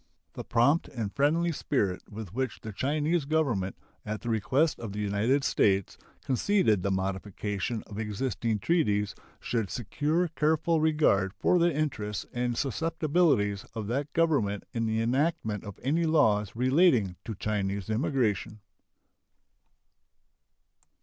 The 0.33 0.43
prompt 0.43 0.87
and 0.87 1.13
friendly 1.13 1.51
spirit 1.51 2.01
with 2.11 2.33
which 2.33 2.61
the 2.61 2.71
Chinese 2.73 3.25
Government, 3.25 3.77
at 4.03 4.21
the 4.21 4.29
request 4.29 4.79
of 4.79 4.93
the 4.93 4.99
United 4.99 5.43
States, 5.43 5.95
conceded 6.25 6.81
the 6.81 6.89
modification 6.89 7.83
of 7.83 7.99
existing 7.99 8.57
treaties 8.57 9.13
should 9.39 9.69
secure 9.69 10.27
careful 10.29 10.81
regard 10.81 11.33
for 11.35 11.59
the 11.59 11.71
interests 11.71 12.25
and 12.33 12.57
susceptibilities 12.57 13.63
of 13.75 13.85
that 13.89 14.11
Government 14.13 14.63
in 14.73 14.87
the 14.87 14.99
enactment 15.03 15.63
of 15.63 15.79
any 15.83 16.05
laws 16.07 16.55
relating 16.55 17.17
to 17.25 17.35
Chinese 17.35 17.87
immigration. 17.87 18.59